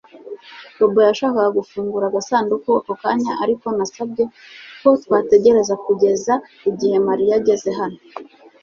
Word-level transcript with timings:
Bobo 0.77 0.99
yashakaga 1.09 1.49
gufungura 1.59 2.05
agasanduku 2.07 2.69
ako 2.79 2.93
kanya 3.01 3.33
ariko 3.43 3.65
nasabye 3.77 4.23
ko 4.81 4.89
twategereza 5.03 5.73
kugeza 5.85 6.33
igihe 6.69 6.97
Mariya 7.07 7.33
ageze 7.39 7.69
hano 7.79 7.99